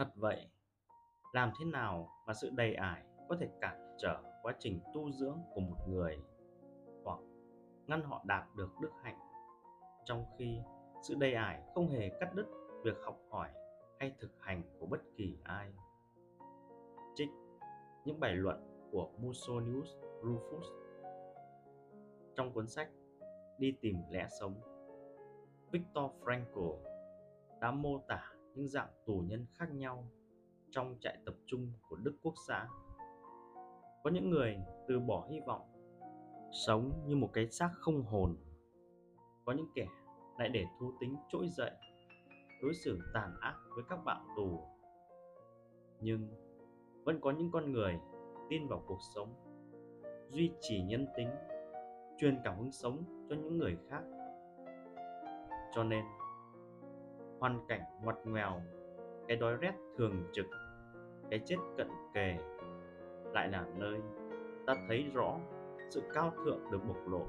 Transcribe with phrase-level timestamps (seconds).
[0.00, 0.46] Thật vậy,
[1.32, 5.38] làm thế nào mà sự đầy ải có thể cản trở quá trình tu dưỡng
[5.54, 6.18] của một người
[7.04, 7.18] hoặc
[7.86, 9.18] ngăn họ đạt được đức hạnh
[10.04, 10.58] trong khi
[11.08, 12.46] sự đầy ải không hề cắt đứt
[12.84, 13.48] việc học hỏi
[13.98, 15.72] hay thực hành của bất kỳ ai.
[17.14, 17.30] Trích
[18.04, 19.88] những bài luận của Musonius
[20.22, 20.64] Rufus
[22.34, 22.90] trong cuốn sách
[23.58, 24.60] Đi tìm lẽ sống.
[25.72, 26.76] Victor Frankl
[27.60, 30.04] đã mô tả những dạng tù nhân khác nhau
[30.70, 32.68] trong trại tập trung của Đức Quốc xã.
[34.04, 34.56] Có những người
[34.88, 35.62] từ bỏ hy vọng,
[36.66, 38.36] sống như một cái xác không hồn.
[39.44, 39.86] Có những kẻ
[40.38, 41.70] lại để thú tính trỗi dậy,
[42.62, 44.60] đối xử tàn ác với các bạn tù.
[46.00, 46.28] Nhưng
[47.04, 47.98] vẫn có những con người
[48.50, 49.34] tin vào cuộc sống,
[50.30, 51.28] duy trì nhân tính,
[52.18, 54.02] truyền cảm hứng sống cho những người khác.
[55.74, 56.04] Cho nên,
[57.40, 58.62] hoàn cảnh ngoặt nghèo,
[59.28, 60.46] cái đói rét thường trực,
[61.30, 62.36] cái chết cận kề
[63.32, 64.00] lại là nơi
[64.66, 65.38] ta thấy rõ
[65.90, 67.26] sự cao thượng được bộc lộ.